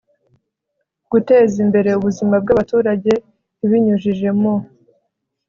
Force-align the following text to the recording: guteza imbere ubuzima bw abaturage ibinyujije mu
guteza 1.11 1.55
imbere 1.65 1.89
ubuzima 1.93 2.35
bw 2.43 2.47
abaturage 2.53 3.13
ibinyujije 3.65 4.29
mu 4.39 4.53